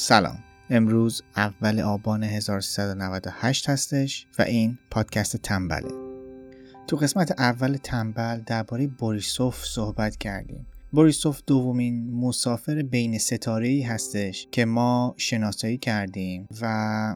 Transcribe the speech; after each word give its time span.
سلام. 0.00 0.38
امروز 0.70 1.22
اول 1.36 1.80
آبان 1.80 2.22
1398 2.22 3.68
هستش 3.68 4.26
و 4.38 4.42
این 4.42 4.78
پادکست 4.90 5.36
تنبله. 5.36 5.88
تو 6.86 6.96
قسمت 6.96 7.40
اول 7.40 7.76
تنبل 7.76 8.40
درباره 8.46 8.86
بوریسوف 8.86 9.64
صحبت 9.64 10.16
کردیم. 10.16 10.66
بوریسوف 10.92 11.42
دومین 11.46 12.10
مسافر 12.10 12.82
بین 12.82 13.18
ستاره 13.18 13.68
ای 13.68 13.82
هستش 13.82 14.48
که 14.52 14.64
ما 14.64 15.14
شناسایی 15.16 15.78
کردیم 15.78 16.46
و 16.60 16.66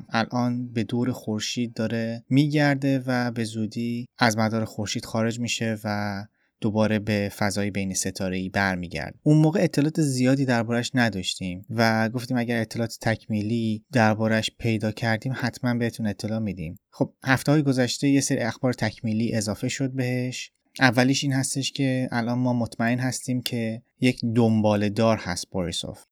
الان 0.09 0.69
به 0.69 0.85
دور 0.85 1.13
خورشید 1.13 1.75
داره 1.75 2.25
میگرده 2.29 3.03
و 3.07 3.31
به 3.31 3.45
زودی 3.45 4.07
از 4.19 4.39
مدار 4.39 4.65
خورشید 4.65 5.05
خارج 5.05 5.41
میشه 5.41 5.79
و 5.85 6.25
دوباره 6.63 6.99
به 6.99 7.33
فضای 7.37 7.71
بین 7.71 7.95
ستاره 7.95 8.37
ای 8.37 8.49
برمیگرد. 8.49 9.15
اون 9.23 9.39
موقع 9.39 9.61
اطلاعات 9.63 10.01
زیادی 10.01 10.45
دربارش 10.45 10.91
نداشتیم 10.95 11.67
و 11.71 12.09
گفتیم 12.09 12.37
اگر 12.37 12.61
اطلاعات 12.61 12.99
تکمیلی 13.01 13.85
دربارش 13.93 14.51
پیدا 14.59 14.93
کردیم 14.93 15.33
حتما 15.37 15.75
بهتون 15.75 16.07
اطلاع 16.07 16.39
میدیم. 16.39 16.79
خب 16.91 17.15
هفته 17.25 17.53
های 17.53 17.63
گذشته 17.63 18.09
یه 18.09 18.21
سری 18.21 18.39
اخبار 18.39 18.73
تکمیلی 18.73 19.35
اضافه 19.35 19.69
شد 19.69 19.91
بهش. 19.91 20.53
اولیش 20.81 21.25
این 21.25 21.33
هستش 21.33 21.73
که 21.73 22.09
الان 22.13 22.39
ما 22.39 22.53
مطمئن 22.53 22.99
هستیم 22.99 23.43
که 23.43 23.83
یک 24.01 24.21
دنبال 24.35 24.89
دار 24.89 25.17
هست 25.17 25.51
بوریسوف 25.51 26.05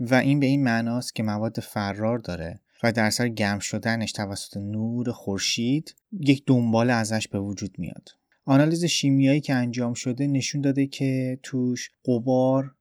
و 0.00 0.14
این 0.14 0.40
به 0.40 0.46
این 0.46 0.64
معناست 0.64 1.14
که 1.14 1.22
مواد 1.22 1.60
فرار 1.60 2.18
داره 2.18 2.60
و 2.82 2.92
در 2.92 3.10
سر 3.10 3.28
گرم 3.28 3.58
شدنش 3.58 4.12
توسط 4.12 4.56
نور 4.56 5.12
خورشید 5.12 5.94
یک 6.12 6.42
دنبال 6.46 6.90
ازش 6.90 7.28
به 7.28 7.40
وجود 7.40 7.78
میاد. 7.78 8.08
آنالیز 8.48 8.84
شیمیایی 8.84 9.40
که 9.40 9.54
انجام 9.54 9.94
شده 9.94 10.26
نشون 10.26 10.60
داده 10.60 10.86
که 10.86 11.38
توش 11.42 11.90
قبار، 12.04 12.74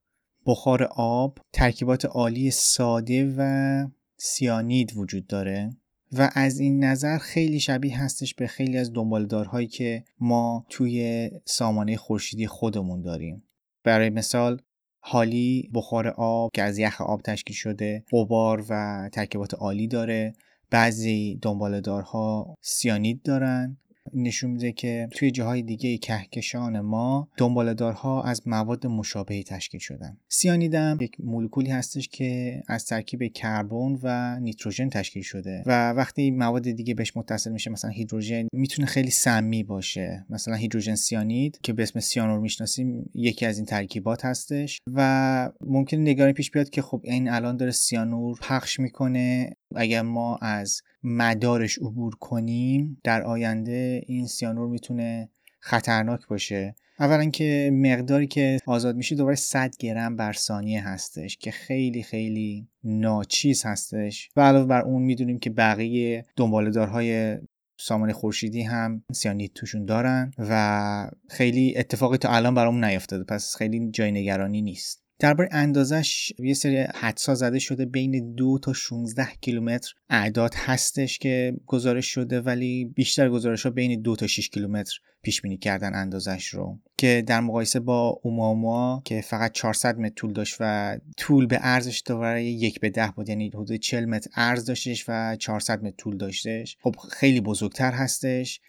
بخار 0.45 0.83
آب، 0.83 1.39
ترکیبات 1.53 2.05
عالی 2.05 2.51
ساده 2.51 3.35
و 3.37 3.87
سیانید 4.17 4.97
وجود 4.97 5.27
داره 5.27 5.69
و 6.11 6.29
از 6.33 6.59
این 6.59 6.83
نظر 6.83 7.17
خیلی 7.17 7.59
شبیه 7.59 8.03
هستش 8.03 8.35
به 8.35 8.47
خیلی 8.47 8.77
از 8.77 8.93
دنبالدارهایی 8.93 9.67
که 9.67 10.03
ما 10.19 10.65
توی 10.69 11.29
سامانه 11.45 11.97
خورشیدی 11.97 12.47
خودمون 12.47 13.01
داریم. 13.01 13.43
برای 13.83 14.09
مثال 14.09 14.61
حالی 14.99 15.69
بخار 15.73 16.07
آب 16.07 16.51
که 16.53 16.63
از 16.63 16.77
یخ 16.77 17.01
آب 17.01 17.21
تشکیل 17.21 17.55
شده 17.55 18.03
قبار 18.11 18.65
و 18.69 19.09
ترکیبات 19.13 19.53
عالی 19.53 19.87
داره. 19.87 20.33
بعضی 20.69 21.39
دنبالدارها 21.41 22.55
سیانید 22.61 23.21
دارن. 23.21 23.77
نشون 24.13 24.51
میده 24.51 24.71
که 24.71 25.07
توی 25.11 25.31
جاهای 25.31 25.61
دیگه 25.61 25.97
کهکشان 25.97 26.79
ما 26.79 27.29
دنبالدارها 27.37 28.23
از 28.23 28.47
مواد 28.47 28.87
مشابهی 28.87 29.43
تشکیل 29.43 29.79
شدن. 29.79 30.17
سیانیدم 30.29 30.97
یک 31.01 31.15
مولکولی 31.19 31.69
هستش 31.69 32.07
که 32.07 32.61
از 32.67 32.85
ترکیب 32.85 33.23
کربن 33.33 33.99
و 34.03 34.39
نیتروژن 34.39 34.89
تشکیل 34.89 35.23
شده 35.23 35.63
و 35.65 35.91
وقتی 35.91 36.31
مواد 36.31 36.71
دیگه 36.71 36.93
بهش 36.93 37.17
متصل 37.17 37.51
میشه 37.51 37.71
مثلا 37.71 37.91
هیدروژن 37.91 38.47
می‌تونه 38.53 38.87
خیلی 38.87 39.11
سمی 39.11 39.63
باشه. 39.63 40.25
مثلا 40.29 40.55
هیدروژن 40.55 40.95
سیانید 40.95 41.59
که 41.63 41.73
به 41.73 41.83
اسم 41.83 41.99
سیانور 41.99 42.39
می‌شناسیم 42.39 43.09
یکی 43.13 43.45
از 43.45 43.57
این 43.57 43.65
ترکیبات 43.65 44.25
هستش 44.25 44.79
و 44.93 45.49
ممکن 45.61 45.97
نگرانی 45.97 46.33
پیش 46.33 46.51
بیاد 46.51 46.69
که 46.69 46.81
خب 46.81 47.01
این 47.03 47.29
الان 47.29 47.57
داره 47.57 47.71
سیانور 47.71 48.37
پخش 48.41 48.79
می‌کنه. 48.79 49.55
اگر 49.75 50.01
ما 50.01 50.37
از 50.41 50.81
مدارش 51.03 51.77
عبور 51.77 52.15
کنیم 52.15 53.01
در 53.03 53.23
آینده 53.23 54.01
این 54.07 54.27
سیانور 54.27 54.67
می‌تونه 54.67 55.29
خطرناک 55.59 56.27
باشه. 56.27 56.75
اولا 56.99 57.29
که 57.29 57.71
مقداری 57.73 58.27
که 58.27 58.59
آزاد 58.65 58.95
میشه 58.95 59.15
دوباره 59.15 59.35
100 59.35 59.75
گرم 59.79 60.15
بر 60.15 60.33
ثانیه 60.33 60.87
هستش 60.87 61.37
که 61.37 61.51
خیلی 61.51 62.03
خیلی 62.03 62.67
ناچیز 62.83 63.63
هستش. 63.65 64.29
و 64.35 64.41
علاوه 64.41 64.65
بر 64.65 64.81
اون 64.81 65.01
می‌دونیم 65.01 65.39
که 65.39 65.49
بقیه 65.49 66.25
دنبالدارهای 66.35 67.37
سامان 67.79 68.11
خورشیدی 68.11 68.61
هم 68.61 69.03
سیانید 69.13 69.53
توشون 69.53 69.85
دارن 69.85 70.31
و 70.37 71.11
خیلی 71.29 71.77
اتفاقی 71.77 72.17
تا 72.17 72.29
الان 72.29 72.55
برامون 72.55 72.83
نیافتاده 72.83 73.23
پس 73.23 73.55
خیلی 73.55 73.89
جای 73.91 74.11
نگرانی 74.11 74.61
نیست. 74.61 75.06
درباره 75.19 75.49
اندازش 75.51 76.33
یه 76.39 76.53
سری 76.53 76.77
حدسا 76.77 77.35
زده 77.35 77.59
شده 77.59 77.85
بین 77.85 78.33
دو 78.33 78.59
تا 78.61 78.73
16 78.73 79.27
کیلومتر 79.41 79.93
اعداد 80.09 80.53
هستش 80.55 81.19
که 81.19 81.53
گزارش 81.65 82.05
شده 82.05 82.41
ولی 82.41 82.85
بیشتر 82.85 83.29
گزارش 83.29 83.65
ها 83.65 83.69
بین 83.69 84.01
دو 84.01 84.15
تا 84.15 84.27
6 84.27 84.49
کیلومتر 84.49 84.99
پیش 85.21 85.41
بینی 85.41 85.57
کردن 85.57 85.95
اندازش 85.95 86.47
رو. 86.47 86.79
که 86.97 87.23
در 87.27 87.39
مقایسه 87.39 87.79
با 87.79 88.19
اوماما 88.23 89.01
که 89.05 89.21
فقط 89.21 89.51
400 89.51 89.99
متر 89.99 90.13
طول 90.15 90.33
داشت 90.33 90.57
و 90.59 90.97
طول 91.17 91.45
به 91.45 91.59
ارزش 91.61 92.03
دوباره 92.05 92.43
یک 92.43 92.79
به 92.79 92.89
ده 92.89 93.13
بود 93.15 93.29
یعنی 93.29 93.47
حدود 93.47 93.75
40 93.75 94.05
متر 94.05 94.29
ارز 94.35 94.65
داشتش 94.65 95.05
و 95.07 95.35
400 95.35 95.83
متر 95.83 95.95
طول 95.97 96.17
داشتش 96.17 96.77
خب 96.81 96.95
خیلی 97.11 97.41
بزرگتر 97.41 97.91
هستش. 97.91 98.61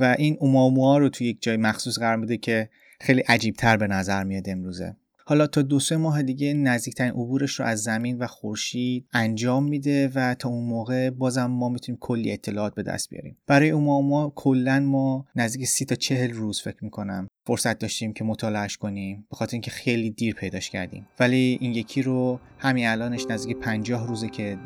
و 0.00 0.16
این 0.18 0.36
اوماموا 0.40 0.98
رو 0.98 1.08
توی 1.08 1.26
یک 1.26 1.42
جای 1.42 1.56
مخصوص 1.56 1.98
قرار 1.98 2.16
میده 2.16 2.36
که 2.36 2.68
خیلی 3.00 3.20
عجیب 3.20 3.54
تر 3.54 3.76
به 3.76 3.86
نظر 3.86 4.24
میاد 4.24 4.48
امروزه. 4.48 4.96
حالا 5.26 5.46
تا 5.46 5.62
دو 5.62 5.80
سه 5.80 5.96
ماه 5.96 6.22
دیگه 6.22 6.54
نزدیکترین 6.54 7.10
عبورش 7.10 7.60
رو 7.60 7.66
از 7.66 7.82
زمین 7.82 8.18
و 8.18 8.26
خورشید 8.26 9.06
انجام 9.12 9.64
میده 9.64 10.10
و 10.14 10.34
تا 10.34 10.48
اون 10.48 10.64
موقع 10.64 11.10
بازم 11.10 11.46
ما 11.46 11.68
می‌تونیم 11.68 11.98
کلی 12.00 12.32
اطلاعات 12.32 12.74
به 12.74 12.82
دست 12.82 13.10
بیاریم. 13.10 13.36
برای 13.46 13.70
اون 13.70 14.08
ما 14.08 14.32
کلا 14.36 14.80
ما 14.80 15.26
نزدیک 15.36 15.66
سی 15.66 15.84
تا 15.84 15.94
چهل 15.94 16.32
روز 16.32 16.60
فکر 16.60 16.84
می‌کنم 16.84 17.28
فرصت 17.46 17.78
داشتیم 17.78 18.12
که 18.12 18.24
مطالعهش 18.24 18.76
کنیم 18.76 19.26
به 19.30 19.36
خاطر 19.36 19.54
اینکه 19.54 19.70
خیلی 19.70 20.10
دیر 20.10 20.34
پیداش 20.34 20.70
کردیم. 20.70 21.06
ولی 21.20 21.58
این 21.60 21.72
یکی 21.72 22.02
رو 22.02 22.40
همین 22.58 22.86
الانش 22.86 23.26
نزدیک 23.30 23.56
پنجاه 23.56 24.06
روزه 24.06 24.28
که 24.28 24.58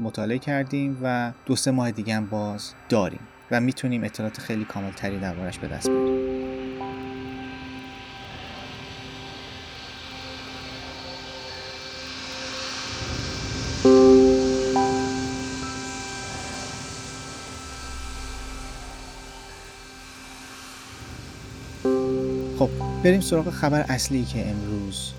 مطالعه 0.00 0.38
کردیم 0.38 0.98
و 1.02 1.32
دو 1.46 1.56
سه 1.56 1.70
ماه 1.70 1.90
دیگه 1.90 2.14
هم 2.14 2.26
باز 2.26 2.72
داریم 2.88 3.20
و 3.50 3.60
می‌تونیم 3.60 4.04
اطلاعات 4.04 4.38
خیلی 4.38 4.64
کامل 4.64 4.90
تری 4.90 5.18
دربارش 5.18 5.58
به 5.58 5.68
دست 5.68 5.90
بیاریم. 5.90 6.30
بریم 23.04 23.20
سراغ 23.20 23.50
خبر 23.50 23.84
اصلی 23.88 24.24
که 24.24 24.46
امروز 24.46 25.12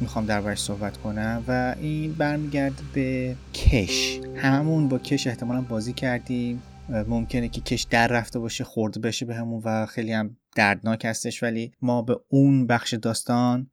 می‌خوام 0.00 0.26
دربارش 0.26 0.58
صحبت 0.58 0.96
کنم 0.96 1.44
و 1.48 1.74
این 1.80 2.12
برمیگرد 2.12 2.72
به 2.94 3.36
کش. 3.54 4.20
هممون 4.36 4.88
با 4.88 4.98
کش 4.98 5.26
احتمالا 5.26 5.60
بازی 5.60 5.92
کردیم. 5.92 6.62
ممکنه 6.88 7.48
که 7.48 7.60
کش 7.60 7.82
در 7.82 8.08
رفته 8.08 8.38
باشه 8.38 8.64
خورده 8.64 9.00
بشه 9.00 9.26
به 9.26 9.40
و 9.64 9.86
خیلی 9.86 10.12
هم 10.12 10.36
دردناک 10.56 11.04
هستش 11.04 11.42
ولی 11.42 11.72
ما 11.82 12.02
به 12.02 12.20
اون 12.28 12.66
بخش 12.66 12.94
داستان 12.94 13.70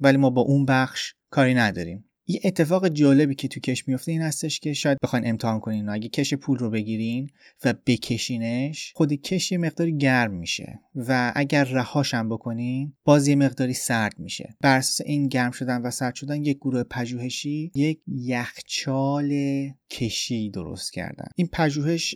ولی 0.00 0.16
ما 0.18 0.30
با 0.30 0.42
اون 0.42 0.64
بخش 0.66 1.14
کاری 1.30 1.54
نداریم. 1.54 2.04
یه 2.30 2.40
اتفاق 2.44 2.88
جالبی 2.88 3.34
که 3.34 3.48
تو 3.48 3.60
کش 3.60 3.88
میفته 3.88 4.12
این 4.12 4.22
هستش 4.22 4.60
که 4.60 4.72
شاید 4.72 4.98
بخواین 5.02 5.26
امتحان 5.26 5.60
کنین. 5.60 5.88
اگه 5.88 6.08
کش 6.08 6.34
پول 6.34 6.58
رو 6.58 6.70
بگیرین 6.70 7.30
و 7.64 7.74
بکشینش 7.86 8.92
خود 8.96 9.12
کش 9.12 9.52
یه 9.52 9.58
مقداری 9.58 9.96
گرم 9.96 10.34
میشه 10.34 10.80
و 10.94 11.32
اگر 11.36 11.64
رهاش 11.64 12.14
هم 12.14 12.28
بکنین 12.28 12.92
باز 13.04 13.28
یه 13.28 13.36
مقداری 13.36 13.74
سرد 13.74 14.18
میشه. 14.18 14.56
بر 14.60 14.76
اساس 14.76 15.06
این 15.06 15.28
گرم 15.28 15.50
شدن 15.50 15.82
و 15.82 15.90
سرد 15.90 16.14
شدن 16.14 16.44
یک 16.44 16.56
گروه 16.56 16.82
پژوهشی 16.82 17.72
یک 17.74 18.00
یخچال 18.06 19.32
کشی 19.90 20.50
درست 20.50 20.92
کردن. 20.92 21.28
این 21.36 21.48
پژوهش 21.52 22.14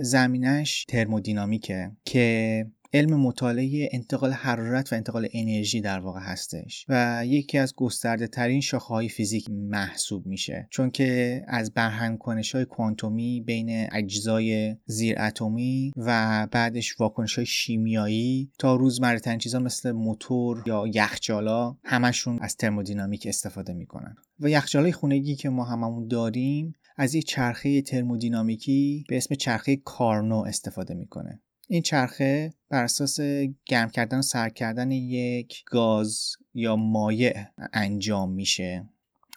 زمینش 0.00 0.84
ترمودینامیکه 0.84 1.90
که 2.04 2.66
علم 2.94 3.20
مطالعه 3.20 3.88
انتقال 3.92 4.32
حرارت 4.32 4.92
و 4.92 4.96
انتقال 4.96 5.28
انرژی 5.32 5.80
در 5.80 5.98
واقع 5.98 6.20
هستش 6.20 6.86
و 6.88 7.22
یکی 7.26 7.58
از 7.58 7.74
گسترده 7.74 8.26
ترین 8.26 8.60
شاخه 8.60 8.86
های 8.86 9.08
فیزیک 9.08 9.50
محسوب 9.50 10.26
میشه. 10.26 10.68
چون 10.70 10.90
که 10.90 11.42
از 11.48 11.74
برهم 11.74 12.18
کنش 12.18 12.54
های 12.54 12.64
کوانتومی 12.64 13.40
بین 13.40 13.86
اجزای 13.92 14.76
زیر 14.86 15.16
اتمی 15.18 15.92
و 15.96 16.48
بعدش 16.50 17.00
واکنش 17.00 17.34
های 17.36 17.46
شیمیایی 17.46 18.50
تا 18.58 18.76
روزمره 18.76 19.18
ترین 19.18 19.38
چیزا 19.38 19.58
مثل 19.58 19.92
موتور 19.92 20.62
یا 20.66 20.84
یخچالا 20.94 21.76
همشون 21.84 22.38
از 22.40 22.56
ترمودینامیک 22.56 23.26
استفاده 23.26 23.72
می‌کنن. 23.72 24.14
و 24.40 24.48
یخچالای 24.48 24.92
خونگی 24.92 25.36
که 25.36 25.48
ما 25.48 25.64
هممون 25.64 26.08
داریم 26.08 26.74
از 26.96 27.14
یک 27.14 27.26
چرخه 27.26 27.82
ترمودینامیکی 27.82 29.04
به 29.08 29.16
اسم 29.16 29.34
چرخه 29.34 29.76
کارنو 29.76 30.36
استفاده 30.36 30.94
می‌کنه. 30.94 31.40
این 31.68 31.82
چرخه 31.82 32.54
بر 32.68 32.84
اساس 32.84 33.20
گرم 33.66 33.90
کردن 33.90 34.18
و 34.18 34.22
سرد 34.22 34.54
کردن 34.54 34.90
یک 34.90 35.64
گاز 35.64 36.36
یا 36.54 36.76
مایع 36.76 37.34
انجام 37.72 38.32
میشه. 38.32 38.88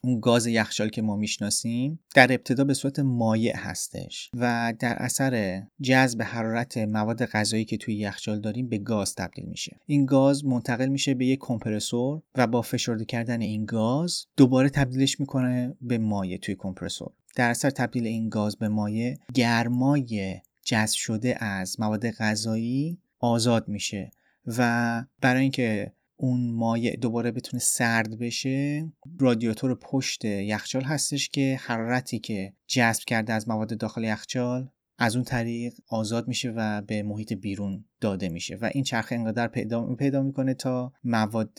اون 0.04 0.20
گاز 0.20 0.48
یخچال 0.48 0.90
که 0.90 1.02
ما 1.02 1.16
می‌شناسیم 1.16 2.00
در 2.16 2.34
ابتدا 2.34 2.64
به 2.64 2.74
صورت 2.74 3.00
مایع 3.00 3.56
هستش 3.58 4.32
و 4.34 4.74
در 4.80 4.96
اثر 4.96 5.64
جذب 5.82 6.22
حرارت 6.22 6.78
مواد 6.78 7.26
غذایی 7.26 7.66
که 7.66 7.78
توی 7.78 7.96
یخچال 7.96 8.42
داریم 8.42 8.70
به 8.70 8.78
گاز 8.78 9.16
تبدیل 9.16 9.46
میشه. 9.46 9.80
این 9.86 10.06
گاز 10.06 10.46
منتقل 10.46 10.88
میشه 10.88 11.14
به 11.14 11.26
یک 11.26 11.40
کمپرسور 11.40 12.22
و 12.36 12.48
با 12.48 12.62
فشرده 12.62 13.06
کردن 13.06 13.42
این 13.42 13.66
گاز 13.66 14.26
دوباره 14.38 14.70
تبدیلش 14.70 15.20
می‌کنه 15.20 15.76
به 15.82 15.98
مایع 15.98 16.38
توی 16.38 16.56
کمپرسور. 16.56 17.12
در 17.36 17.50
اثر 17.50 17.70
تبدیل 17.70 18.06
این 18.06 18.30
گاز 18.30 18.58
به 18.58 18.68
مایع 18.68 19.18
گرمای 19.34 20.36
جذب 20.68 20.96
شده 20.96 21.44
از 21.44 21.80
مواد 21.80 22.12
غذایی 22.12 22.98
آزاد 23.20 23.68
میشه 23.68 24.12
و 24.58 25.04
برای 25.22 25.42
اینکه 25.42 25.94
اون 26.16 26.52
مایع 26.52 26.96
دوباره 26.96 27.32
بتونه 27.32 27.64
سرد 27.64 28.20
بشه 28.20 28.86
رادیاتور 29.20 29.76
پشت 29.76 30.26
یخچال 30.26 30.84
هستش 30.84 31.30
که 31.30 31.60
حرارتی 31.62 32.20
که 32.20 32.54
جذب 32.68 33.04
کرده 33.04 33.34
از 33.34 33.50
مواد 33.50 33.78
داخل 33.78 34.04
یخچال 34.04 34.70
از 34.98 35.16
اون 35.16 35.26
طریق 35.26 35.74
آزاد 35.88 36.28
میشه 36.28 36.54
و 36.56 36.82
به 36.82 37.04
محیط 37.04 37.34
بیرون 37.34 37.86
داده 38.02 38.30
میشه 38.30 38.56
و 38.56 38.70
این 38.74 38.84
چرخه 38.84 39.16
انقدر 39.16 39.48
پیدا, 39.48 39.96
پیدا 39.96 40.22
می‌کنه 40.22 40.54
تا 40.54 40.94
مواد 41.04 41.58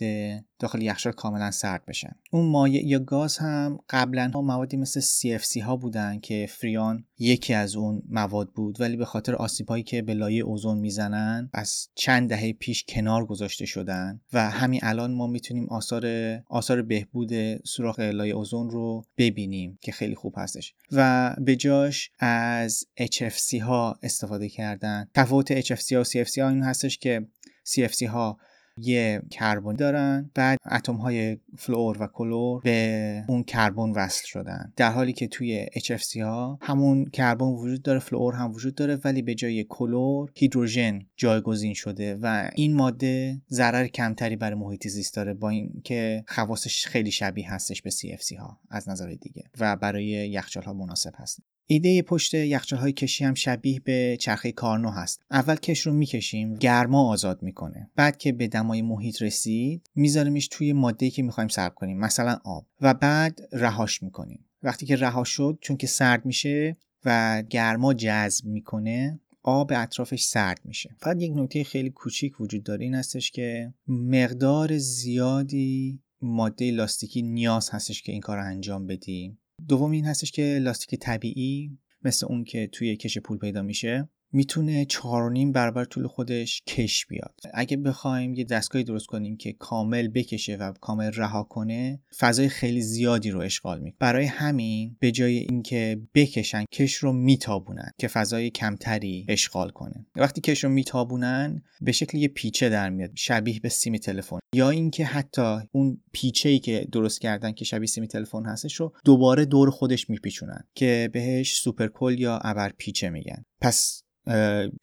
داخل 0.58 0.82
یخچال 0.82 1.12
کاملا 1.12 1.50
سرد 1.50 1.87
بشن. 1.87 2.17
اون 2.31 2.46
مایع 2.50 2.87
یا 2.87 2.99
گاز 2.99 3.38
هم 3.38 3.79
قبلا 3.88 4.31
ها 4.35 4.43
موادی 4.43 4.76
مثل 4.76 5.00
CFC 5.00 5.62
ها 5.62 5.76
بودن 5.76 6.19
که 6.20 6.46
فریان 6.50 7.05
یکی 7.19 7.55
از 7.55 7.76
اون 7.76 8.02
مواد 8.08 8.50
بود 8.50 8.81
ولی 8.81 8.96
به 8.96 9.05
خاطر 9.05 9.35
آسیب 9.35 9.69
هایی 9.69 9.82
که 9.82 10.02
به 10.02 10.14
لایه 10.14 10.43
اوزون 10.43 10.79
می‌زنن 10.79 11.50
از 11.52 11.88
چند 11.94 12.29
دهه 12.29 12.52
پیش 12.52 12.85
کنار 12.88 13.26
گذاشته 13.26 13.67
شدن 13.67 14.20
و 14.32 14.50
همین 14.50 14.81
الان 14.82 15.14
ما 15.14 15.26
می‌تونیم 15.26 15.67
آثار 15.69 16.06
آثار 16.46 16.82
بهبود 16.82 17.31
سوراخ 17.67 18.00
لایه 18.00 18.35
اوزون 18.35 18.70
رو 18.70 19.05
ببینیم 19.19 19.79
که 19.81 19.93
خیلی 19.93 20.14
خوب 20.14 20.35
هستش. 20.37 20.75
و 20.93 21.35
به 21.38 21.56
جاش 21.56 22.11
از 22.19 22.85
HFC 23.00 23.55
ها 23.55 23.99
استفاده 24.02 24.49
کردن. 24.49 25.08
تفاوت 25.14 25.61
HFC 25.61 25.93
ها 25.93 26.00
و 26.00 26.05
CFC 26.05 26.28
ها 26.37 26.49
این 26.49 26.63
هستش 26.63 26.99
که 26.99 27.27
CFC 27.65 28.03
ها 28.03 28.39
یه 28.81 29.23
کربن 29.31 29.75
دارن 29.75 30.31
بعد 30.35 30.59
اتم 30.71 30.95
های 30.95 31.39
فلور 31.59 32.03
و 32.03 32.07
کلور 32.07 32.61
به 32.63 33.25
اون 33.29 33.43
کربن 33.43 33.91
وصل 33.91 34.27
شدن. 34.27 34.73
در 34.77 34.93
حالی 34.93 35.13
که 35.13 35.29
توی 35.29 35.67
HFC 35.67 36.17
ها 36.17 36.59
همون 36.63 37.05
کربن 37.05 37.47
وجود 37.47 37.83
داره 37.83 37.99
فلور 37.99 38.35
هم 38.35 38.53
وجود 38.53 38.75
داره 38.75 38.99
ولی 39.05 39.23
به 39.23 39.35
جای 39.35 39.65
کلور 39.69 40.31
هیدروژن 40.35 41.07
جایگزین 41.17 41.75
شده 41.75 42.19
و 42.23 42.51
این 42.55 42.75
ماده 42.75 43.41
ضرر 43.51 43.87
کمتری 43.87 44.37
برای 44.37 44.59
محیط 44.59 44.89
زیست 44.89 45.17
داره 45.17 45.35
با 45.35 45.49
اینکه 45.49 46.25
خواصش 46.29 46.87
خیلی 46.87 47.11
شبیه 47.11 47.53
هستش 47.53 47.83
به 47.83 47.91
CFC 47.91 48.39
ها 48.39 48.61
از 48.71 48.89
نظر 48.89 49.15
دیگه 49.15 49.43
و 49.61 49.77
برای 49.77 50.05
یخچال 50.05 50.63
ها 50.63 50.73
مناسب 50.73 51.13
هست. 51.15 51.41
ایده 51.70 52.03
پشت 52.03 52.35
یخچال 52.35 52.79
های 52.79 52.93
کشی 52.93 53.25
هم 53.25 53.35
شبیه 53.35 53.81
به 53.81 54.17
چرخه 54.20 54.53
کارنو 54.53 54.91
هست. 54.91 55.20
اول 55.31 55.56
کش 55.56 55.81
رو 55.81 55.93
می‌کشیم 55.93 56.55
گرما 56.55 57.09
آزاد 57.09 57.43
می‌کنه. 57.43 57.91
بعد 57.97 58.17
که 58.17 58.32
به 58.32 58.49
دمای 58.49 58.82
محیط 58.82 59.23
رسید 59.23 59.91
میذاریمش 59.94 60.49
توی 60.49 60.73
ماده 60.73 61.11
که 61.11 61.23
می‌خوایم 61.23 61.49
سرب 61.49 61.75
کنیم 61.75 61.99
مثلا 61.99 62.38
آب. 62.44 62.67
و 62.81 62.94
بعد 62.94 63.41
رهاش 63.53 64.03
می‌کنیم. 64.03 64.44
وقتی 64.62 64.87
که 64.87 64.97
رها 64.97 65.25
شد 65.25 65.59
چون 65.61 65.76
که 65.76 65.87
سرد 65.87 66.26
میشه 66.26 66.76
و 67.05 67.43
گرما 67.50 67.94
جذب 67.94 68.44
می‌کنه 68.44 69.21
آب 69.43 69.73
اطرافش 69.75 70.23
سرد 70.23 70.61
میشه. 70.64 70.97
فقط 70.99 71.23
یک 71.23 71.32
نکته 71.35 71.64
خیلی 71.64 71.91
کوچیک 71.91 72.41
وجود 72.41 72.62
داره 72.62 72.85
این 72.85 72.94
هستش 72.94 73.31
که 73.31 73.75
مقدار 73.88 74.79
زیادی 74.79 76.00
ماده 76.23 76.71
لاستیکی 76.71 77.23
نیاز 77.23 77.71
هستش 77.71 78.03
که 78.03 78.12
این 78.12 78.21
کار 78.21 78.37
رو 78.37 78.44
انجام 78.44 78.87
بدیم. 78.87 79.38
دوم 79.69 79.91
این 79.91 80.05
هستش 80.05 80.33
که 80.33 80.59
لاستیک 80.63 81.01
طبیعی 81.01 81.79
مثل 82.05 82.27
اون 82.27 82.45
که 82.45 82.67
توی 82.67 82.97
کش 82.97 83.19
پول 83.19 83.39
پیدا 83.39 83.63
میشه 83.63 84.09
می‌تونه 84.33 84.85
چهار 84.85 85.31
نیم 85.31 85.53
برابر 85.53 85.85
طول 85.85 86.07
خودش 86.07 86.63
کش 86.67 87.07
بیاد. 87.07 87.35
اگه 87.55 87.77
بخوایم 87.77 88.35
یه 88.35 88.45
دستگاهی 88.45 88.85
درست 88.85 89.07
کنیم 89.07 89.37
که 89.37 89.53
کامل 89.53 90.09
بکشه 90.09 90.57
و 90.57 90.73
کامل 90.81 91.11
رها 91.15 91.43
کنه 91.43 92.01
فضای 92.19 92.49
خیلی 92.49 92.81
زیادی 92.81 93.31
رو 93.31 93.41
اشغال 93.41 93.81
می‌کنه. 93.81 93.97
برای 93.99 94.25
همین 94.25 94.97
به 95.01 95.11
جای 95.11 95.37
اینکه 95.37 96.01
بکشن 96.15 96.65
کش 96.73 96.95
رو 96.95 97.13
میتابونن 97.13 97.91
که 97.99 98.09
فضای 98.09 98.51
کمتری 98.51 99.27
اشغال 99.29 99.71
کنه. 99.71 100.07
وقتی 100.17 100.41
کش 100.41 100.65
رو 100.65 100.71
میتابونن 100.71 101.63
به 101.81 101.93
شکل 101.93 102.19
یه 102.19 102.29
پیچه 102.29 102.69
در 102.69 102.91
میاد 102.91 103.11
شبیه 103.15 103.61
به 103.61 103.69
سیم 103.69 103.97
تلفن. 103.97 104.39
یا 104.55 104.71
اینکه 104.71 105.05
حتی 105.05 105.59
اون 105.73 106.01
پیچه 106.13 106.49
ای 106.49 106.59
که 106.59 106.89
درست 106.93 107.21
کردن 107.21 107.53
که 107.53 107.65
شبیه 107.65 107.87
سیم 107.87 108.07
تلفن 108.07 108.47
هستش 108.47 108.75
رو 108.75 108.93
دوباره 109.05 109.45
دور 109.45 109.71
خودش 109.71 110.11
میپیچونن 110.11 110.65
که 110.75 111.11
بهش 111.13 111.55
سوپرکل 111.55 112.17
یا 112.19 112.39
ابر 112.39 112.73
پیچه 112.79 113.11
میگن. 113.11 113.45
پس 113.61 114.03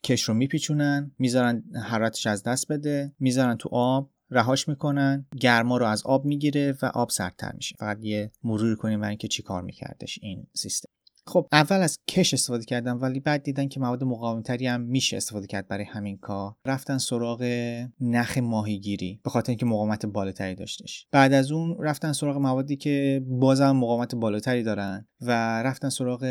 کش 0.04 0.22
رو 0.22 0.34
میپیچونن 0.34 1.12
می‌ذارن 1.20 1.64
حرارتش 1.84 2.28
از 2.28 2.44
دست 2.44 2.72
بده 2.72 3.16
می‌ذارن 3.20 3.56
تو 3.56 3.70
آب 3.72 4.12
رهاش 4.30 4.68
می‌کنن 4.68 5.26
گرما 5.40 5.78
رو 5.78 5.86
از 5.86 6.04
آب 6.06 6.26
می‌گیره 6.26 6.78
و 6.82 6.86
آب 6.86 7.10
سردتر 7.10 7.52
میشه. 7.56 7.76
فقط 7.80 7.98
یه 8.02 8.32
مرور 8.44 8.76
کنیم 8.76 9.00
برای 9.00 9.10
اینکه 9.10 9.28
چی 9.28 9.44
کار 9.44 9.62
میکردش 9.62 10.20
این 10.22 10.48
سیستم. 10.54 10.90
خب 11.28 11.48
اول 11.52 11.76
از 11.76 12.00
کش 12.08 12.34
استفاده 12.34 12.66
کردم 12.66 13.02
ولی 13.02 13.20
بعد 13.20 13.44
دیدن 13.44 13.68
که 13.68 13.80
مواد 13.80 14.04
مقاومتری 14.04 14.68
هم 14.68 14.82
میشه 14.82 15.18
استفاده 15.18 15.48
کرد 15.48 15.68
برای 15.68 15.84
همین 15.84 16.18
کار. 16.18 16.56
رفتن 16.66 16.98
سراغ 16.98 17.44
نخ 18.00 18.38
ماهیگیری 18.38 19.20
به 19.24 19.30
خاطر 19.30 19.52
اینکه 19.52 19.66
مقاومت 19.66 20.06
بالاتری 20.06 20.56
داشتش. 20.56 21.08
بعد 21.12 21.34
از 21.34 21.52
اون 21.52 21.78
رفتن 21.80 22.14
سراغ 22.14 22.38
موادی 22.38 22.76
که 22.76 23.24
بازم 23.28 23.72
مقاومت 23.72 24.16
بالاتری 24.16 24.64
دارن 24.64 25.08
و 25.22 25.64
رفتن 25.64 25.90
سراغ 25.90 26.26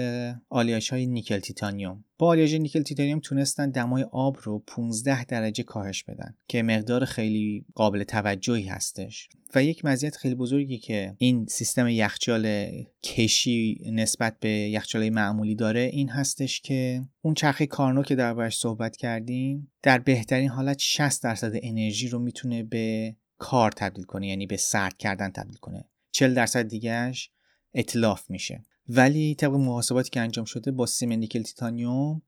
آلیاژ 0.49 0.91
های 0.91 1.07
نیکل 1.07 1.39
تیتانیوم. 1.39 2.05
با 2.19 2.27
آلیاژ 2.27 2.55
نیکل 2.55 2.83
تیتانیوم 2.83 3.21
تونستن 3.21 3.71
دمای 3.71 4.03
آب 4.13 4.37
رو 4.43 4.59
15 4.67 5.25
درجه 5.25 5.63
کاهش 5.63 6.03
بدن 6.03 6.35
که 6.49 6.63
مقدار 6.63 7.05
خیلی 7.05 7.65
قابل 7.75 8.05
توجهی 8.05 8.67
هستش. 8.67 9.29
و 9.55 9.65
یک 9.65 9.85
مزیت 9.85 10.17
خیلی 10.17 10.35
بزرگی 10.35 10.79
که 10.79 11.15
این 11.19 11.47
سیستم 11.47 11.89
یخچال 11.89 12.69
کشی 13.03 13.81
نسبت 13.93 14.37
به 14.41 14.49
یخچال 14.49 15.09
معمولی 15.09 15.55
داره 15.55 15.81
این 15.81 16.09
هستش 16.09 16.61
که 16.61 17.03
اون 17.23 17.35
چرخه 17.35 17.67
کارنو 17.67 18.03
که 18.03 18.15
دربارش 18.15 18.59
صحبت 18.59 18.97
کردیم 18.97 19.73
در 19.83 19.99
بهترین 19.99 20.49
حالت 20.49 20.79
60 20.79 21.23
درصد 21.23 21.53
انرژی 21.63 22.09
رو 22.09 22.19
می‌تونه 22.19 22.63
به 22.63 23.17
کار 23.39 23.73
تبدیل 23.73 24.05
کنه 24.05 24.29
یعنی 24.29 24.47
به 24.47 24.57
سرد 24.57 24.97
کردن 24.97 25.31
تبدیل 25.31 25.57
کنه. 25.57 25.85
40 26.11 26.35
درصد 26.35 26.69
دیگهش 26.69 27.31
اطلاف 27.75 28.31
میشه. 28.31 28.65
ولی 28.89 29.35
طبق 29.35 29.53
محاسباتی 29.53 30.11
که 30.11 30.21
انجام 30.21 30.45
شده 30.45 30.71
با 30.71 30.87
سیم 30.87 31.13
نیکل 31.13 31.43
تیتانیوم 31.43 32.23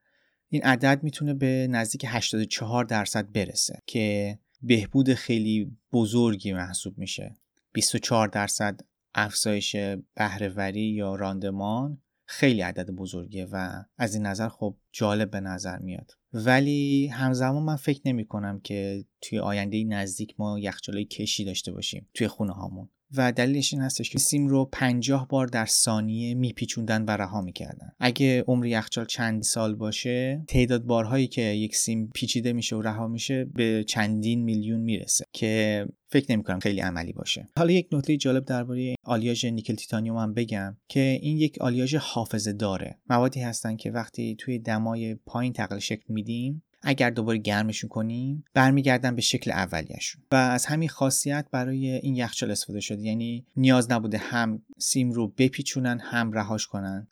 این 0.48 0.62
عدد 0.62 1.02
می‌تونه 1.02 1.34
به 1.34 1.66
نزدیک 1.70 2.04
84 2.08 2.84
درصد 2.84 3.32
برسه 3.32 3.82
که 3.86 4.38
بهبود 4.62 5.14
خیلی 5.14 5.76
بزرگی 5.92 6.52
محسوب 6.52 6.98
میشه. 6.98 7.36
24 7.72 8.28
درصد 8.28 8.80
افزایش 9.14 9.76
بهرهوری 10.14 10.80
یا 10.80 11.14
راندمان 11.14 12.02
خیلی 12.25 12.60
عدد 12.60 12.90
بزرگیه 12.90 13.46
و 13.52 13.82
از 13.98 14.14
این 14.14 14.26
نظر 14.26 14.48
خب 14.48 14.76
جالب 14.92 15.30
به 15.30 15.40
نظر 15.40 15.78
میاد. 15.78 16.12
ولی 16.32 17.06
همزمان 17.06 17.62
من 17.62 17.76
فکر 17.76 18.00
نمی 18.04 18.25
کنم 18.25 18.60
که 18.60 19.04
توی 19.20 19.38
آینده 19.38 19.84
نزدیک 19.84 20.34
ما 20.38 20.58
یخچالای 20.58 21.04
کشی 21.04 21.44
داشته 21.44 21.72
باشیم 21.72 22.08
توی 22.14 22.28
خونه 22.28 22.52
هامون 22.52 22.88
و 23.14 23.32
دلیلش 23.32 23.72
این 23.72 23.82
هستش 23.82 24.10
که 24.10 24.18
سیم 24.18 24.46
رو 24.46 24.68
50 24.72 25.28
بار 25.28 25.46
در 25.46 25.66
ثانیه 25.66 26.34
میپیچوندن 26.34 27.02
و 27.02 27.10
رها 27.10 27.40
می‌کردن. 27.40 27.92
اگه 28.00 28.44
عمر 28.48 28.66
یخچال 28.66 29.04
چند 29.04 29.42
سال 29.42 29.75
باشه 29.75 30.44
تعداد 30.48 30.84
بارهایی 30.84 31.26
که 31.26 31.42
یک 31.42 31.76
سیم 31.76 32.10
پیچیده 32.14 32.52
میشه 32.52 32.76
و 32.76 32.82
رها 32.82 33.08
میشه 33.08 33.44
به 33.44 33.84
چندین 33.84 34.42
میلیون 34.42 34.80
می‌رسه 34.80 35.25
که 35.32 35.86
فکر 36.08 36.32
نمی 36.32 36.42
کنم 36.42 36.58
خیلی 36.58 36.80
عملی 36.80 37.12
باشه. 37.12 37.48
حالا 37.58 37.72
یک 37.72 37.88
نکته 37.92 38.16
جالب 38.16 38.44
درباره 38.44 38.94
آلیاژ 39.04 39.44
نیکل 39.44 39.75
تیتانیوم 39.75 40.16
هم 40.16 40.34
بگم 40.34 40.76
که 40.88 41.18
این 41.22 41.36
یک 41.36 41.58
آلیاژ 41.60 41.94
حافظه 41.94 42.52
داره 42.52 42.98
موادی 43.10 43.40
هستن 43.40 43.76
که 43.76 43.90
وقتی 43.90 44.36
توی 44.38 44.58
دمای 44.58 45.14
پایین 45.14 45.52
تقلیل 45.52 45.80
شکل 45.80 46.04
میدیم 46.08 46.62
اگر 46.86 47.10
دوباره 47.10 47.38
گرمشون 47.38 47.88
کنیم 47.88 48.44
برمیگردن 48.54 49.14
به 49.14 49.22
شکل 49.22 49.50
اولیشون 49.50 50.22
و 50.30 50.34
از 50.34 50.66
همین 50.66 50.88
خاصیت 50.88 51.46
برای 51.50 51.90
این 51.90 52.16
یخچال 52.16 52.50
استفاده 52.50 52.80
شده. 52.80 53.02
یعنی 53.02 53.46
نیاز 53.56 53.90
نبوده 53.90 54.18
هم 54.18 54.62
سیم 54.78 55.12
رو 55.12 55.28
بپیچونن 55.28 55.98
هم 55.98 56.32
رهاش 56.32 56.66
کنن. 56.66 57.06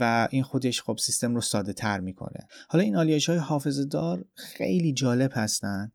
و 0.00 0.28
این 0.30 0.42
خودش 0.42 0.82
خب 0.82 0.96
سیستم 0.98 1.34
رو 1.34 1.40
ساده 1.40 1.72
تر 1.72 2.00
می‌کنه. 2.00 2.48
حالا 2.68 2.84
این 2.84 2.96
آلیاژ 2.96 3.28
های 3.28 3.38
حافظه 3.38 3.84
دار 3.84 4.24
خیلی 4.34 4.92
جالب 4.92 5.30
هستن. 5.34 5.92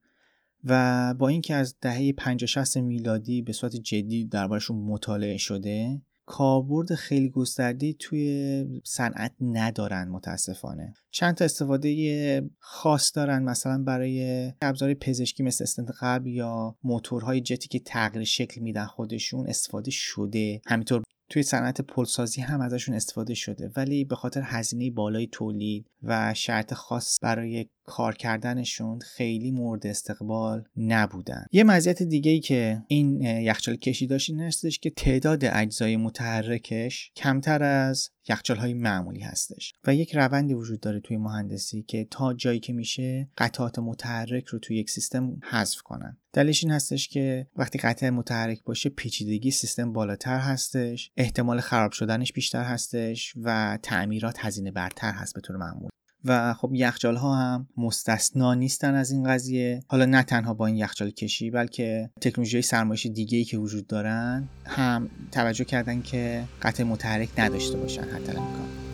و 0.63 1.13
با 1.13 1.27
اینکه 1.27 1.55
از 1.55 1.75
دهه 1.81 2.13
50 2.13 2.47
60 2.47 2.77
میلادی 2.77 3.41
به 3.41 3.53
صورت 3.53 3.75
جدی 3.75 4.25
دربارشون 4.25 4.77
مطالعه 4.77 5.37
شده 5.37 6.01
کاربرد 6.31 6.95
خیلی 6.95 7.29
گسترده 7.29 7.93
توی 7.93 8.81
صنعت 8.83 9.31
ندارن 9.41 10.07
متاسفانه. 10.07 10.93
چند 11.11 11.35
تا 11.35 11.45
استفاده 11.45 12.49
خاص 12.59 13.11
دارن 13.15 13.43
مثلا 13.43 13.83
برای 13.83 14.51
ابزار 14.61 14.93
پزشکی 14.93 15.43
مثل 15.43 15.63
استنت 15.63 15.91
قلب 15.99 16.27
یا 16.27 16.75
موتورهای 16.83 17.41
جتی 17.41 17.67
که 17.67 17.79
تغییر 17.79 18.23
شکل 18.25 18.61
میدن 18.61 18.85
خودشون 18.85 19.47
استفاده 19.47 19.91
شده. 19.91 20.61
همینطور 20.65 21.03
توی 21.29 21.43
صنعت 21.43 21.81
پلسازی 21.81 22.41
هم 22.41 22.61
ازشون 22.61 22.95
استفاده 22.95 23.33
شده 23.33 23.71
ولی 23.75 24.05
به 24.05 24.15
خاطر 24.15 24.41
هزینه 24.45 24.91
بالای 24.91 25.27
تولید 25.27 25.90
و 26.03 26.33
شرط 26.33 26.73
خاص 26.73 27.17
برای 27.21 27.65
کار 27.83 28.15
کردنشون 28.15 28.99
خیلی 28.99 29.51
مورد 29.51 29.87
استقبال 29.87 30.63
نبودن. 30.77 31.45
یه 31.51 31.63
مزیت 31.63 32.03
دیگه 32.03 32.31
ای 32.31 32.39
که 32.39 32.83
این 32.87 33.21
یخچال 33.21 33.75
کشی 33.75 34.07
داشت 34.07 34.29
این 34.29 34.39
هستش 34.39 34.79
که 34.79 34.89
تعداد 34.89 35.45
اجزای 35.45 35.97
متحرکش 35.97 37.11
کمتر 37.15 37.63
از 37.63 38.09
یخچال 38.29 38.57
های 38.57 38.73
معمولی 38.73 39.19
هستش 39.19 39.73
و 39.87 39.95
یک 39.95 40.15
روندی 40.15 40.53
وجود 40.53 40.79
داره 40.79 40.99
توی 40.99 41.17
مهندسی 41.17 41.83
که 41.83 42.07
تا 42.11 42.33
جایی 42.33 42.59
که 42.59 42.73
میشه 42.73 43.29
قطعات 43.37 43.79
متحرک 43.79 44.45
رو 44.45 44.59
توی 44.59 44.77
یک 44.77 44.89
سیستم 44.89 45.39
حذف 45.43 45.81
کنن. 45.81 46.17
دلیلش 46.33 46.63
این 46.63 46.73
هستش 46.73 47.07
که 47.07 47.47
وقتی 47.55 47.79
قطع 47.79 48.09
متحرک 48.09 48.63
باشه 48.63 48.89
پیچیدگی 48.89 49.51
سیستم 49.51 49.93
بالاتر 49.93 50.37
هستش 50.37 51.11
احتمال 51.17 51.59
خراب 51.59 51.91
شدنش 51.91 52.33
بیشتر 52.33 52.63
هستش 52.63 53.33
و 53.43 53.79
تعمیرات 53.83 54.45
هزینه 54.45 54.71
برتر 54.71 55.11
هست 55.11 55.35
به 55.35 55.41
طور 55.41 55.57
معمول. 55.57 55.90
و 56.25 56.53
خب 56.53 56.71
یخچال 56.73 57.15
ها 57.15 57.35
هم 57.35 57.67
مستثنا 57.77 58.53
نیستن 58.53 58.95
از 58.95 59.11
این 59.11 59.23
قضیه. 59.23 59.83
حالا 59.87 60.05
نه 60.05 60.23
تنها 60.23 60.53
با 60.53 60.65
این 60.67 60.75
یخچال 60.75 61.09
کشی 61.09 61.51
بلکه 61.51 62.09
تکنولوژی 62.21 62.61
سرمایش 62.61 63.05
دیگه 63.05 63.37
ای 63.37 63.43
که 63.43 63.57
وجود 63.57 63.87
دارن 63.87 64.47
هم 64.65 65.09
توجه 65.31 65.63
کردن 65.63 66.01
که 66.01 66.43
قطع 66.61 66.83
متحرک 66.83 67.29
نداشته 67.37 67.77
باشن 67.77 68.03
حتی 68.03 68.29
امکان. 68.29 68.90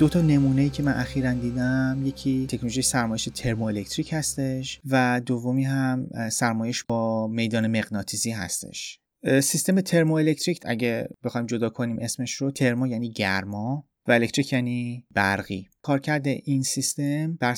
دو 0.00 0.08
تا 0.08 0.20
نمونه 0.20 0.68
که 0.68 0.82
من 0.82 0.92
اخیرا 0.92 1.32
دیدم 1.32 2.02
یکی 2.04 2.46
تکنولوژی 2.46 2.82
سرمایش 2.82 3.28
ترموالکتریک 3.34 4.12
هستش 4.12 4.80
و 4.90 5.20
دومی 5.26 5.64
هم 5.64 6.08
سرمایش 6.30 6.84
با 6.84 7.26
میدان 7.26 7.66
مغناطیسی 7.66 8.30
هستش. 8.30 8.98
سیستم 9.24 9.80
ترموالکتریک 9.80 10.60
اگه 10.64 11.08
بخوایم 11.24 11.46
جدا 11.46 11.68
کنیم 11.68 11.98
اسمش 11.98 12.34
رو 12.34 12.50
ترمو 12.50 12.86
یعنی 12.86 13.10
گرما 13.10 13.88
و 14.08 14.12
الکتریک 14.12 14.52
یعنی 14.52 15.06
برقی. 15.14 15.68
کارکرد 15.82 16.26
این 16.26 16.62
سیستم 16.62 17.36
بر 17.36 17.56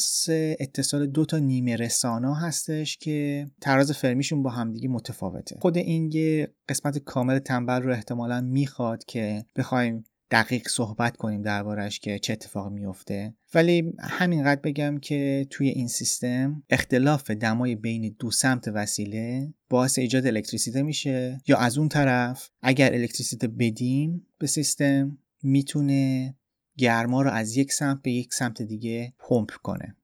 اتصال 0.61 1.07
دو 1.07 1.25
تا 1.25 1.39
نیمه 1.39 1.77
رسانا 1.77 2.35
هستش 2.35 2.97
که 2.97 3.51
تراز 3.61 3.93
فرمیشون 3.93 4.43
با 4.43 4.51
همدیگه 4.51 4.89
متفاوته. 4.89 5.57
خود 5.61 5.77
این 5.77 6.11
یه 6.13 6.55
قسمت 6.69 6.99
کامل 6.99 7.39
تنبل 7.39 7.83
رو 7.83 7.93
احتمالا 7.93 8.41
می‌خواد 8.41 9.05
که 9.05 9.45
بخوایم 9.57 10.05
دقیق 10.33 10.69
صحبت 10.69 11.17
کنیم 11.17 11.43
دربارش 11.43 12.01
که 12.01 12.19
چه 12.19 12.33
اتفاق 12.33 12.73
میفته 12.73 13.35
ولی 13.55 13.93
همینقدر 14.01 14.61
بگم 14.61 14.99
که 14.99 15.47
توی 15.51 15.69
این 15.69 15.89
سیستم 15.89 16.63
اختلاف 16.71 17.31
دمای 17.31 17.75
بین 17.75 18.17
دو 18.19 18.31
سمت 18.31 18.69
وسیله 18.69 19.55
باعث 19.69 19.99
ایجاد 19.99 20.27
الکتریسیته 20.27 20.83
میشه. 20.83 21.41
یا 21.47 21.57
از 21.57 21.79
اون 21.79 21.89
طرف 21.89 22.51
اگر 22.63 22.95
الکتریسیته 22.95 23.49
بدیم 23.49 24.27
به 24.39 24.47
سیستم 24.47 25.19
می‌تونه 25.43 26.35
گرما 26.79 27.23
رو 27.23 27.31
از 27.31 27.57
یک 27.57 27.73
سمت 27.73 28.03
به 28.03 28.11
یک 28.11 28.35
سمت 28.35 28.63
دیگه 28.63 29.15
پمپ 29.19 29.51
کنه. 29.51 29.97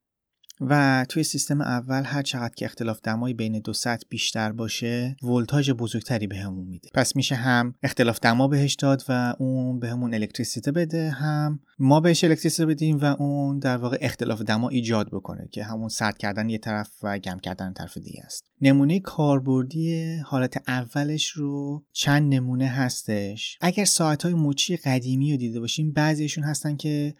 و 0.60 1.06
توی 1.08 1.22
سیستم 1.22 1.60
اول 1.60 2.02
هر 2.04 2.22
چقدر 2.22 2.54
که 2.54 2.64
اختلاف 2.64 3.00
دمایی 3.02 3.34
بین 3.34 3.60
دو 3.60 3.72
سطح 3.72 4.06
بیشتر 4.08 4.52
باشه 4.52 5.16
ولتاژ 5.22 5.70
بزرگتری 5.70 6.26
بهمون 6.26 6.64
به 6.64 6.70
میده. 6.70 6.88
پس 6.94 7.16
میشه 7.16 7.34
هم 7.34 7.74
اختلاف 7.82 8.20
دما 8.20 8.48
بهش 8.48 8.74
داد 8.74 9.04
و 9.08 9.34
اون 9.38 9.78
بهمون 9.78 10.10
به 10.10 10.16
الکتریسیته 10.16 10.72
بده 10.72 11.10
هم 11.10 11.60
ما 11.78 12.00
بهش 12.00 12.24
الکتریسیته 12.24 12.66
بدیم 12.66 12.98
و 12.98 13.04
اون 13.04 13.58
در 13.58 13.76
واقع 13.76 13.98
اختلاف 14.00 14.42
دما 14.42 14.68
ایجاد 14.68 15.10
بکنه 15.10 15.48
که 15.52 15.64
همون 15.64 15.88
سرد 15.88 16.18
کردن 16.18 16.48
یه 16.48 16.58
طرف 16.58 16.90
و 17.02 17.18
گم 17.18 17.38
کردن 17.38 17.72
طرف 17.72 17.98
دیگه 17.98 18.22
است. 18.24 18.44
نمونه 18.60 19.00
کاربردی 19.00 20.16
حالت 20.16 20.62
اولش 20.68 21.28
رو 21.28 21.84
چند 21.92 22.34
نمونه 22.34 22.66
هستش. 22.66 23.58
اگر 23.60 23.84
ساعت 23.84 24.22
های 24.22 24.34
مچی 24.34 24.76
قدیمی 24.76 25.30
رو 25.30 25.36
دیده 25.36 25.60
باشیم 25.60 25.92
بعضیشون 25.92 26.44
هستن 26.44 26.76
که 26.76 27.14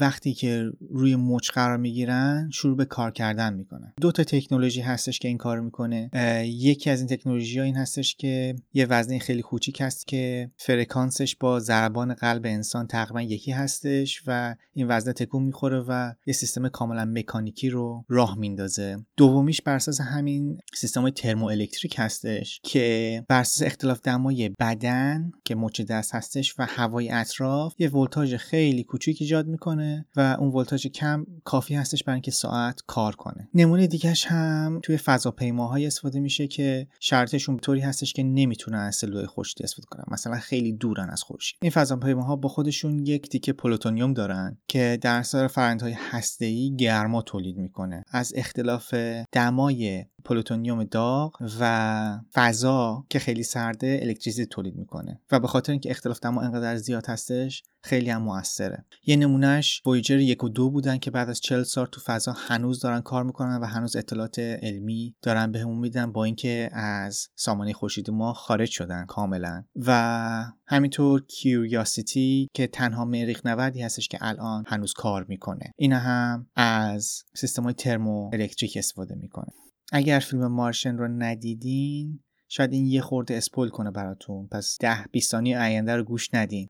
وقتی 0.00 0.34
که 0.34 0.70
روی 0.90 1.16
مچ 1.16 1.50
قرار 1.50 1.76
می‌گیرن 1.76 2.50
شروع 2.52 2.69
به 2.76 2.84
کار 2.84 3.10
کردن 3.10 3.54
می‌کنن 3.54 3.92
دو 4.00 4.12
تا 4.12 4.24
تکنولوژی 4.24 4.80
هستش 4.80 5.18
که 5.18 5.28
این 5.28 5.38
کار 5.38 5.60
می‌کنه. 5.60 6.10
یکی 6.44 6.90
از 6.90 6.98
این 7.00 7.08
تکنولوژی 7.08 7.58
ها 7.58 7.64
این 7.64 7.76
هستش 7.76 8.14
که 8.14 8.54
یه 8.72 8.86
وزنه 8.86 9.18
خیلی 9.18 9.42
کوچیک 9.42 9.80
هست 9.80 10.06
که 10.06 10.50
فرکانسش 10.56 11.36
با 11.36 11.60
ضربان 11.60 12.14
قلب 12.14 12.46
انسان 12.46 12.86
تقریبا 12.86 13.22
یکی 13.22 13.52
هستش 13.52 14.22
و 14.26 14.54
این 14.72 14.86
وزنه 14.88 15.12
تکون 15.12 15.42
می‌خوره 15.42 15.84
و 15.88 16.12
یه 16.26 16.34
سیستم 16.34 16.68
کاملا 16.68 17.04
مکانیکی 17.04 17.70
رو 17.70 18.04
راه 18.08 18.38
میندازه. 18.38 18.96
دومیش 19.16 19.62
بر 19.62 19.74
اساس 19.74 20.00
همین 20.00 20.58
سیستم 20.74 21.00
های 21.00 21.12
ترمو 21.12 21.46
الکتریک 21.46 21.94
هستش 21.98 22.60
که 22.62 23.24
بر 23.28 23.40
اساس 23.40 23.66
اختلاف 23.66 24.00
دمای 24.00 24.48
بدن 24.48 25.30
که 25.44 25.54
مچ 25.54 25.80
دست 25.80 26.14
هستش 26.14 26.54
و 26.58 26.66
هوای 26.68 27.10
اطراف 27.10 27.74
یه 27.78 27.90
ولتاژ 27.90 28.34
خیلی 28.34 28.84
کوچیک 28.84 29.16
ایجاد 29.20 29.46
می‌کنه 29.46 30.06
و 30.16 30.36
اون 30.38 30.48
ولتاژ 30.48 30.86
کم 30.86 31.26
کافی 31.44 31.74
هستش 31.74 32.04
برای 32.04 32.14
اینکه 32.14 32.30
ساعت 32.30 32.59
کار 32.86 33.16
کنه. 33.16 33.48
نمونه 33.54 33.86
دیگهش 33.86 34.26
هم 34.26 34.80
توی 34.82 34.96
فضاپیماهای 34.96 35.86
استفاده 35.86 36.20
میشه 36.20 36.46
که 36.46 36.86
شرطشون 37.00 37.58
طوری 37.58 37.80
هستش 37.80 38.12
که 38.12 38.22
نمی‌تونن 38.22 38.78
از 38.78 38.96
سلول 38.96 39.26
خورشیدی 39.26 39.64
استفاده 39.64 39.86
کنن. 39.90 40.04
مثلا 40.08 40.38
خیلی 40.38 40.72
دورن 40.72 41.10
از 41.10 41.22
خورشید. 41.22 41.58
این 41.62 41.70
فضاپیماها 41.70 42.36
با 42.36 42.48
خودشون 42.48 43.06
یک 43.06 43.28
تیکه 43.28 43.52
پلوتونیوم 43.52 44.12
دارن 44.12 44.58
که 44.68 44.98
در 45.02 45.18
اثر 45.18 45.46
فرآیندهای 45.46 45.96
هسته‌ای 46.10 46.76
گرما 46.76 47.22
تولید 47.22 47.56
می‌کنه. 47.56 48.04
از 48.10 48.32
اختلاف 48.36 48.94
دمای 49.32 50.04
پلوتونیوم 50.24 50.84
داغ 50.84 51.36
و 51.60 52.18
فضا 52.32 53.04
که 53.08 53.18
خیلی 53.18 53.42
سرده 53.42 54.00
الکتریسیته 54.02 54.46
تولید 54.46 54.76
می‌کنه. 54.76 55.20
و 55.30 55.40
به 55.40 55.48
خاطر 55.48 55.72
اینکه 55.72 55.90
اختلاف 55.90 56.20
دما 56.20 56.40
انقدر 56.40 56.76
زیاد 56.76 57.06
هستش 57.06 57.62
خیلی 57.82 58.10
هم 58.10 58.22
موثره. 58.22 58.84
یه 59.06 59.16
نمونهش 59.16 59.82
وویجر 59.86 60.18
یک 60.18 60.44
و 60.44 60.48
دو 60.48 60.70
بودن 60.70 60.98
که 60.98 61.10
بعد 61.10 61.28
از 61.28 61.40
40 61.40 61.62
سال 61.62 61.86
تو 61.86 62.00
فضا 62.00 62.32
هنوز 62.32 62.80
دارن 62.80 63.00
کار 63.00 63.24
می‌کنن 63.24 63.58
و 63.60 63.64
هنوز 63.64 63.96
اطلاعات 63.96 64.38
علمی 64.38 65.14
دارن 65.22 65.52
بهمون 65.52 65.78
میدن 65.78 66.12
با 66.12 66.24
اینکه 66.24 66.70
از 66.72 67.28
سامانه 67.34 67.72
خورشید 67.72 68.10
ما 68.10 68.32
خارج 68.32 68.70
شدن 68.70 69.04
کاملا. 69.06 69.64
و 69.76 70.44
همینطور 70.66 71.26
کیوریاسیتی 71.26 72.48
که 72.54 72.66
تنها 72.66 73.04
مریخ 73.04 73.46
نوردی 73.46 73.82
هستش 73.82 74.08
که 74.08 74.18
الان 74.20 74.64
هنوز 74.66 74.92
کار 74.92 75.24
می‌کنه. 75.28 75.72
این 75.76 75.92
هم 75.92 76.46
از 76.56 77.24
سیستم 77.34 77.62
های 77.62 77.74
ترمو 77.74 78.30
الکتریک 78.32 78.76
استفاده 78.76 79.14
می‌کنه. 79.14 79.52
اگر 79.92 80.18
فیلم 80.18 80.46
Martian 80.46 80.96
رو 80.96 81.08
ندیدین 81.08 82.20
شاید 82.48 82.72
این 82.72 82.86
یه 82.86 83.00
خورده 83.00 83.34
spoil 83.34 83.68
کنه 83.68 83.90
براتون. 83.90 84.48
پس 84.48 84.76
ده 84.80 85.04
20 85.12 85.30
ثانیه 85.30 85.60
آینده 85.60 85.96
رو 85.96 86.04
گوش 86.04 86.34
ندین. 86.34 86.68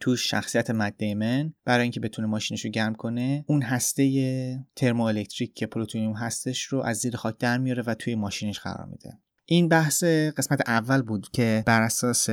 تو 0.00 0.16
شخصیت 0.16 0.70
مت 0.70 0.96
دیمن 0.98 1.52
برای 1.64 1.82
اینکه 1.82 2.00
بتونه 2.00 2.28
ماشینش 2.28 2.64
رو 2.64 2.70
گرم 2.70 2.94
کنه 2.94 3.44
اون 3.48 3.62
هسته 3.62 4.66
ترمو 4.76 5.02
الکتریک 5.02 5.54
که 5.54 5.66
پلوتونیوم 5.66 6.12
هستش 6.12 6.62
رو 6.62 6.82
از 6.82 6.96
زیر 6.96 7.16
خاک 7.16 7.38
در 7.38 7.58
میاره 7.58 7.82
و 7.86 7.94
توی 7.94 8.14
ماشینش 8.14 8.58
قرار 8.60 8.86
میده. 8.86 9.18
این 9.46 9.68
بحث 9.68 10.04
قسمت 10.04 10.68
اول 10.68 11.02
بود 11.02 11.28
که 11.32 11.62
بر 11.66 11.82
اساس 11.82 12.28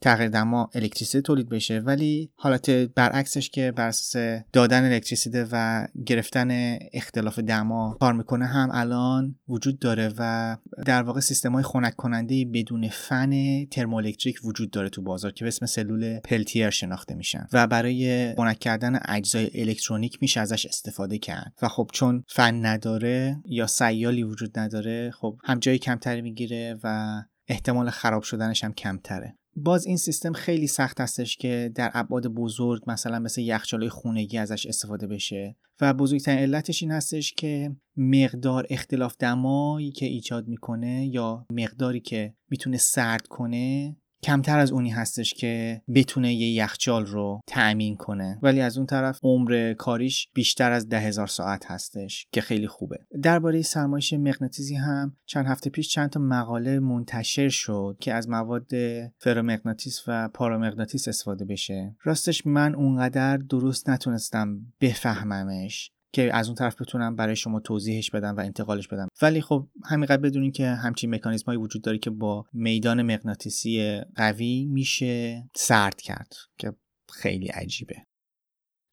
تغییر 0.00 0.28
دما 0.28 0.70
الکتریسیته 0.74 1.20
تولید 1.20 1.48
بشه. 1.48 1.78
ولی 1.78 2.30
حالت 2.36 2.70
برعکسش 2.70 3.50
که 3.50 3.72
بر 3.76 3.88
اساس 3.88 4.42
دادن 4.52 4.92
الکتریسیته 4.92 5.46
و 5.52 5.86
گرفتن 6.06 6.78
اختلاف 6.92 7.38
دما 7.38 7.96
کار 8.00 8.12
می‌کنه 8.12 8.46
هم 8.46 8.68
الان 8.72 9.38
وجود 9.48 9.78
داره 9.78 10.12
و 10.18 10.56
در 10.86 11.02
واقع 11.02 11.20
سیستم 11.20 11.52
های 11.52 11.62
خنک 11.62 11.96
کننده 11.96 12.44
بدون 12.44 12.88
فن 12.88 13.64
ترموالکتریک 13.64 14.38
وجود 14.44 14.70
داره 14.70 14.88
تو 14.88 15.02
بازار 15.02 15.32
که 15.32 15.44
به 15.44 15.48
اسم 15.48 15.66
سلول 15.66 16.20
پلتیر 16.20 16.70
شناخته 16.70 17.14
میشن 17.14 17.46
و 17.52 17.66
برای 17.66 18.34
خنک 18.36 18.58
کردن 18.58 19.00
اجزای 19.04 19.50
الکترونیک 19.54 20.18
میشه 20.20 20.40
ازش 20.40 20.66
استفاده 20.66 21.18
کرد. 21.18 21.52
و 21.62 21.68
خب 21.68 21.90
چون 21.92 22.24
فن 22.28 22.66
نداره 22.66 23.36
یا 23.46 23.66
سیالی 23.66 24.22
وجود 24.22 24.58
نداره 24.58 25.10
خب 25.10 25.38
هم 25.44 25.58
جای 25.58 25.78
کمتری 25.78 26.22
می‌گیره 26.22 26.78
و 26.82 27.22
احتمال 27.48 27.90
خراب 27.90 28.22
شدنش 28.22 28.64
هم 28.64 28.72
کمتره. 28.72 29.36
باز 29.56 29.86
این 29.86 29.96
سیستم 29.96 30.32
خیلی 30.32 30.66
سخت 30.66 31.00
هستش 31.00 31.36
که 31.36 31.72
در 31.74 31.90
ابعاد 31.94 32.26
بزرگ 32.26 32.82
مثلا 32.86 33.18
مثل 33.18 33.40
یخچالای 33.40 33.88
خونگی 33.88 34.38
ازش 34.38 34.66
استفاده 34.66 35.06
بشه 35.06 35.56
و 35.80 35.94
بزرگترین 35.94 36.38
علتش 36.38 36.82
این 36.82 36.92
هستش 36.92 37.32
که 37.32 37.76
مقدار 37.96 38.66
اختلاف 38.70 39.16
دمایی 39.18 39.90
که 39.90 40.06
ایجاد 40.06 40.48
می‌کنه 40.48 41.06
یا 41.06 41.46
مقداری 41.52 42.00
که 42.00 42.34
می‌تونه 42.50 42.76
سرد 42.76 43.26
کنه 43.26 43.96
کمتر 44.26 44.58
از 44.58 44.72
اونی 44.72 44.90
هستش 44.90 45.34
که 45.34 45.82
بتونه 45.94 46.34
یه 46.34 46.52
یخچال 46.52 47.06
رو 47.06 47.40
تأمین 47.46 47.96
کنه. 47.96 48.38
ولی 48.42 48.60
از 48.60 48.76
اون 48.76 48.86
طرف 48.86 49.20
عمر 49.22 49.74
کاریش 49.78 50.28
بیشتر 50.34 50.72
از 50.72 50.88
ده 50.88 51.00
هزار 51.00 51.26
ساعت 51.26 51.70
هستش 51.70 52.26
که 52.32 52.40
خیلی 52.40 52.66
خوبه. 52.66 52.98
درباره 53.22 53.62
سرمایش 53.62 54.12
مغناطیسی 54.12 54.74
هم 54.74 55.16
چند 55.26 55.46
هفته 55.46 55.70
پیش 55.70 55.88
چند 55.88 56.10
تا 56.10 56.20
مقاله 56.20 56.78
منتشر 56.78 57.48
شد 57.48 57.96
که 58.00 58.14
از 58.14 58.28
مواد 58.28 58.70
فرامغناطیس 59.18 60.02
و 60.06 60.28
پارامغناطیس 60.28 61.08
استفاده 61.08 61.44
بشه. 61.44 61.96
راستش 62.02 62.46
من 62.46 62.74
اونقدر 62.74 63.36
درست 63.36 63.90
نتونستم 63.90 64.58
بفهممش. 64.80 65.92
که 66.12 66.34
از 66.34 66.46
اون 66.46 66.54
طرف 66.54 66.80
بتونم 66.80 67.16
برای 67.16 67.36
شما 67.36 67.60
توضیحش 67.60 68.10
بدم 68.10 68.36
و 68.36 68.40
انتقالش 68.40 68.88
بدم. 68.88 69.08
ولی 69.22 69.40
خب 69.40 69.68
همینقدر 69.84 70.22
بدونین 70.22 70.52
که 70.52 70.66
همچین 70.68 71.14
مکانیزم 71.14 71.44
هایی 71.46 71.58
وجود 71.58 71.82
داره 71.82 71.98
که 71.98 72.10
با 72.10 72.46
میدان 72.52 73.02
مغناطیسی 73.02 74.00
قوی 74.16 74.64
میشه 74.64 75.44
سرد 75.56 76.00
کرد 76.00 76.34
که 76.58 76.72
خیلی 77.12 77.46
عجیبه. 77.46 77.96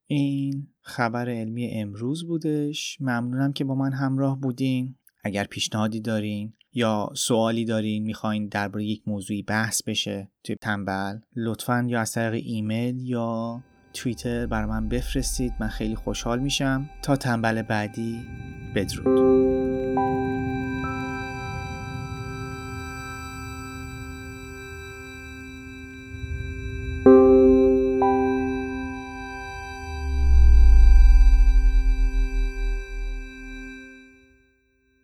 این 0.08 0.67
خبر 0.82 1.29
علمی 1.29 1.72
امروز 1.72 2.27
بودش. 2.27 2.98
ممنونم 3.00 3.53
که 3.53 3.63
با 3.63 3.75
من 3.75 3.93
همراه 3.93 4.39
بودین. 4.39 4.96
اگر 5.24 5.43
پیشنهادی 5.43 6.00
دارین 6.00 6.53
یا 6.74 7.10
سوالی 7.15 7.65
دارین 7.65 8.03
می‌خواین 8.03 8.48
درباره 8.48 8.86
یک 8.86 9.08
موضوعی 9.08 9.41
بحث 9.41 9.84
بشه 9.84 10.32
توی 10.43 10.55
تنبل 10.55 11.20
لطفا 11.36 11.86
یا 11.88 12.01
از 12.01 12.12
طریق 12.12 12.43
ایمیل 12.46 13.00
یا 13.00 13.63
توییتر 13.93 14.45
بر 14.45 14.65
من 14.65 14.89
بفرستید. 14.89 15.53
من 15.59 15.67
خیلی 15.67 15.95
خوشحال 15.95 16.39
میشم. 16.39 16.89
تا 17.01 17.15
تنبل 17.15 17.62
بعدی 17.62 18.27
بدرود. 18.75 19.62